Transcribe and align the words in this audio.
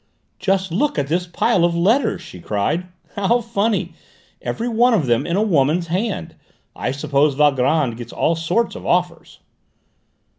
"Just 0.39 0.71
look 0.71 0.97
at 0.97 1.09
this 1.09 1.27
pile 1.27 1.63
of 1.63 1.75
letters!" 1.77 2.23
she 2.23 2.39
cried. 2.39 2.87
"How 3.15 3.39
funny! 3.39 3.93
Every 4.41 4.67
one 4.67 4.95
of 4.95 5.05
them 5.05 5.27
in 5.27 5.35
a 5.35 5.43
woman's 5.43 5.85
hand! 5.85 6.33
I 6.75 6.89
suppose 6.91 7.35
Valgrand 7.35 7.97
gets 7.97 8.11
all 8.11 8.35
sorts 8.35 8.75
of 8.75 8.83
offers?" 8.83 9.37